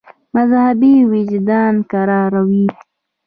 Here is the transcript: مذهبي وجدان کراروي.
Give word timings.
مذهبي 0.35 0.95
وجدان 1.11 1.75
کراروي. 1.91 2.67